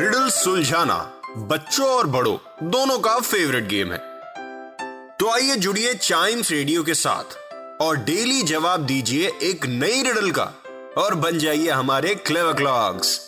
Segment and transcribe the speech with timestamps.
[0.00, 0.96] Riddle सुलझाना,
[1.48, 2.36] बच्चों और बड़ों,
[2.70, 3.98] दोनों का फेवरेट गेम है।
[5.18, 7.36] तो आइए जुड़िए चाइम्स रेडियो के साथ
[7.82, 10.44] और डेली जवाब दीजिए एक नई रिडल का
[10.98, 13.18] और बन जाइए हमारे क्लेवर क्लॉक्स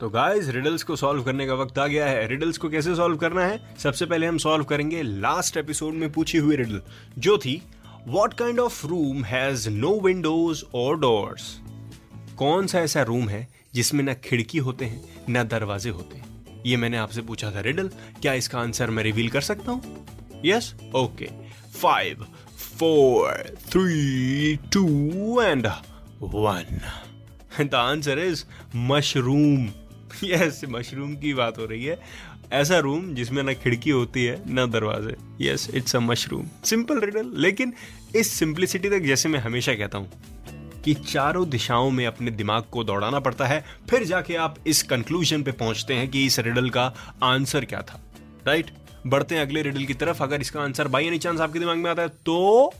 [0.00, 3.16] तो गाइस रिडल्स को सॉल्व करने का वक्त आ गया है। रिडल्स को कैसे सॉल्व
[3.16, 3.76] करना है?
[3.82, 6.82] सबसे पहले हम सॉल्व करेंगे लास्ट एपिसोड में पूछी हुई रिडल
[7.18, 7.62] जो थी
[8.08, 11.56] what kind of room has no windows और डोर्स
[12.38, 16.76] कौन सा ऐसा रूम है जिसमें ना खिड़की होते हैं, ना दरवाजे होते हैं। ये
[16.76, 17.90] मैंने आपसे पूछा था, रिडल,
[18.22, 20.06] क्या इसका आंसर मैं रिवील कर सकता हूँ?
[20.44, 21.28] Yes okay
[21.74, 22.26] five
[22.78, 25.66] four three two and
[26.22, 26.80] one
[27.60, 28.44] the answer is
[28.76, 29.68] mushroom
[30.24, 31.98] yes mushroom की बात हो रही है।
[32.52, 37.32] ऐसा रूम जिसमें ना खिड़की होती है, ना दरवाजे। Yes it's a mushroom simple riddle
[37.36, 37.72] लेकिन
[38.16, 40.10] इस सिंप्लिसिटी तक जैसे मैं हमेशा कहता हूँ
[40.88, 45.42] कि चारों दिशाओं में अपने दिमाग को दौड़ाना पड़ता है, फिर जाके आप इस कंक्लूजन
[45.42, 46.84] पे पहुँचते हैं कि इस रिडल का
[47.22, 48.00] आंसर क्या था।
[48.46, 48.70] राइट
[49.06, 51.90] बढ़ते हैं अगले रिडल की तरफ़। अगर इसका आंसर बाई एनी चांस आपके दिमाग में
[51.90, 52.72] आता है तो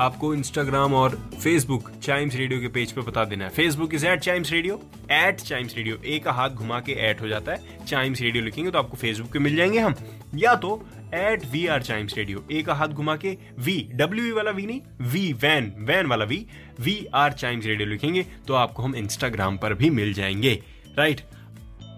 [0.00, 1.10] आपको इंस्टाग्राम और
[1.42, 4.80] फेसबुक चाइम्स रेडियो के पेज पे बता देना है। Facebook is at Chimes Radio
[5.12, 8.78] at Chimes Radio एक हाथ घुमा के एट हो जाता है। चाइम्स रेडियो लिखेंगे तो
[8.78, 9.94] आपको फेसबुक पे मिल जाएँगे हम।
[10.34, 10.82] या तो
[11.14, 14.80] at we are Chimes Radio एक का हाथ घुमा के वी डब्ल्यू वाला वी नहीं
[15.12, 16.46] वी वैन वैन वाला V
[16.80, 20.60] we are Chimes Radio लिखेंगे तो आपको हम इंस्टाग्राम पर भी मिल जाएँगे
[20.98, 21.20] राइट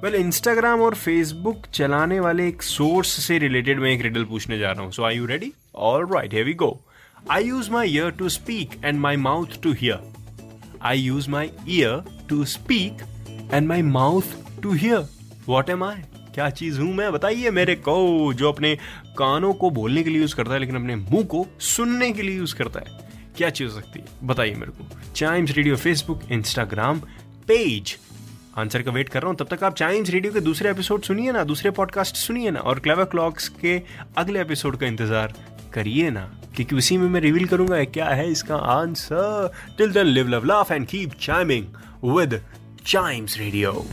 [0.05, 4.73] वेल इंस्टाग्राम और फेसबुक चलाने वाले एक सोर्स से रिलेटेड मैं एक रिडल पूछने जा
[4.73, 5.53] रहा हूँ so I you ready
[5.91, 6.77] all right here we go
[7.27, 9.99] I use my ear to speak and my mouth to hear.
[10.81, 13.03] I use my ear to speak
[13.51, 14.29] and my mouth
[14.63, 15.01] to hear.
[15.47, 15.95] What am I?
[16.37, 17.11] क्या चीज़ हूँ मैं?
[17.13, 18.75] बताइए मेरे को, जो अपने
[19.19, 22.37] कानों को बोलने के लिए यूज़ करता है, लेकिन अपने मुँह को सुनने के लिए
[22.37, 22.99] यूज़ करता है।
[23.37, 24.07] क्या चीज़ हो सकती है?
[24.25, 27.01] बताइए मेरे को। Chimes Radio Facebook Instagram
[27.49, 27.97] page
[28.59, 31.33] answer का वेट कर रहा हूँ, तब तक आप चाइम्स रेडियो के दूसरे एपिसोड सुनिए
[31.33, 33.81] ना, दूसरे पॉडकास्ट सुनिए ना, और क्लेवर क्लॉक्स के
[34.19, 35.35] अगले एपिसोड का इंतज़ार
[35.75, 40.29] करिए ना, क्योंकि उसी में मैं रिवील करूँगा क्या है इसका answer till then live
[40.29, 41.67] love laugh and keep chiming
[42.17, 42.41] with
[42.87, 43.87] Chimes Radio